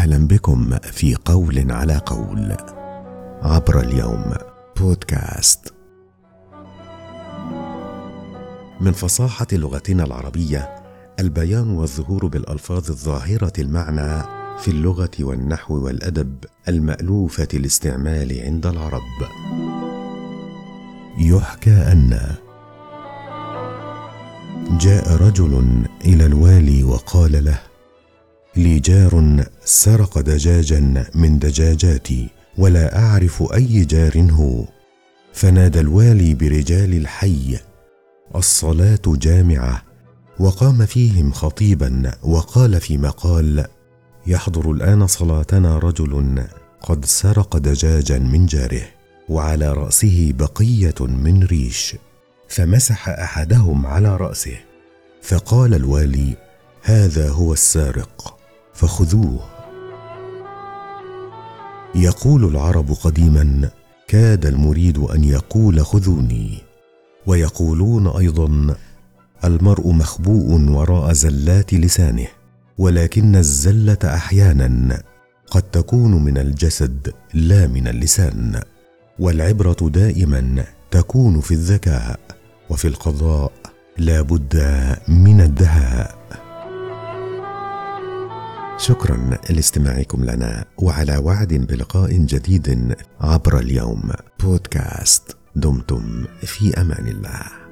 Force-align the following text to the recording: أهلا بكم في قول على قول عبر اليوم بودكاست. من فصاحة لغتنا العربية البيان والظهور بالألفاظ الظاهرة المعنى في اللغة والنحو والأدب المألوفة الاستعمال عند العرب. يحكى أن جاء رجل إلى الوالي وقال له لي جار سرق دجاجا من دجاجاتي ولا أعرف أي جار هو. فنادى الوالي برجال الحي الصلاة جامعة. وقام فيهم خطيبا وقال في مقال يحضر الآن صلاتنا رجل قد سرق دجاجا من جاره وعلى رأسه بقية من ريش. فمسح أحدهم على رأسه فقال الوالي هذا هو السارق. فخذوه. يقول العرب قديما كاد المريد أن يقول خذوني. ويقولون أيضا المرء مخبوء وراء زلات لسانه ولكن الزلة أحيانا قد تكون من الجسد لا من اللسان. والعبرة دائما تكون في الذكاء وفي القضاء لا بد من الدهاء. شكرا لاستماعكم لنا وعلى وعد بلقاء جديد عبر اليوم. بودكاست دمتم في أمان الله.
أهلا 0.00 0.26
بكم 0.26 0.78
في 0.78 1.14
قول 1.24 1.72
على 1.72 2.00
قول 2.06 2.56
عبر 3.42 3.80
اليوم 3.80 4.34
بودكاست. 4.76 5.74
من 8.80 8.92
فصاحة 8.92 9.46
لغتنا 9.52 10.04
العربية 10.04 10.68
البيان 11.18 11.70
والظهور 11.70 12.26
بالألفاظ 12.26 12.90
الظاهرة 12.90 13.52
المعنى 13.58 14.22
في 14.58 14.68
اللغة 14.68 15.10
والنحو 15.20 15.84
والأدب 15.84 16.44
المألوفة 16.68 17.48
الاستعمال 17.54 18.40
عند 18.44 18.66
العرب. 18.66 19.02
يحكى 21.18 21.76
أن 21.92 22.34
جاء 24.80 25.16
رجل 25.16 25.84
إلى 26.04 26.26
الوالي 26.26 26.84
وقال 26.84 27.44
له 27.44 27.58
لي 28.56 28.80
جار 28.80 29.44
سرق 29.64 30.18
دجاجا 30.18 31.06
من 31.14 31.38
دجاجاتي 31.38 32.28
ولا 32.58 32.98
أعرف 32.98 33.42
أي 33.54 33.84
جار 33.84 34.28
هو. 34.30 34.64
فنادى 35.32 35.80
الوالي 35.80 36.34
برجال 36.34 36.94
الحي 36.94 37.58
الصلاة 38.34 39.02
جامعة. 39.06 39.82
وقام 40.38 40.86
فيهم 40.86 41.32
خطيبا 41.32 42.10
وقال 42.22 42.80
في 42.80 42.98
مقال 42.98 43.66
يحضر 44.26 44.70
الآن 44.70 45.06
صلاتنا 45.06 45.78
رجل 45.78 46.44
قد 46.82 47.04
سرق 47.04 47.56
دجاجا 47.56 48.18
من 48.18 48.46
جاره 48.46 48.82
وعلى 49.28 49.72
رأسه 49.72 50.32
بقية 50.38 50.94
من 51.00 51.42
ريش. 51.42 51.96
فمسح 52.48 53.08
أحدهم 53.08 53.86
على 53.86 54.16
رأسه 54.16 54.56
فقال 55.22 55.74
الوالي 55.74 56.36
هذا 56.82 57.30
هو 57.30 57.52
السارق. 57.52 58.39
فخذوه. 58.80 59.40
يقول 61.94 62.44
العرب 62.44 62.92
قديما 62.92 63.70
كاد 64.08 64.46
المريد 64.46 64.98
أن 64.98 65.24
يقول 65.24 65.86
خذوني. 65.86 66.58
ويقولون 67.26 68.06
أيضا 68.06 68.76
المرء 69.44 69.92
مخبوء 69.92 70.70
وراء 70.70 71.12
زلات 71.12 71.74
لسانه 71.74 72.26
ولكن 72.78 73.36
الزلة 73.36 73.98
أحيانا 74.04 75.02
قد 75.50 75.62
تكون 75.62 76.24
من 76.24 76.38
الجسد 76.38 77.12
لا 77.34 77.66
من 77.66 77.88
اللسان. 77.88 78.60
والعبرة 79.18 79.88
دائما 79.88 80.64
تكون 80.90 81.40
في 81.40 81.54
الذكاء 81.54 82.20
وفي 82.70 82.88
القضاء 82.88 83.52
لا 83.98 84.22
بد 84.22 84.56
من 85.08 85.40
الدهاء. 85.40 86.39
شكرا 88.80 89.38
لاستماعكم 89.50 90.24
لنا 90.24 90.64
وعلى 90.78 91.16
وعد 91.16 91.54
بلقاء 91.54 92.12
جديد 92.12 92.96
عبر 93.20 93.58
اليوم. 93.58 94.10
بودكاست 94.40 95.36
دمتم 95.56 96.24
في 96.42 96.80
أمان 96.80 97.08
الله. 97.08 97.69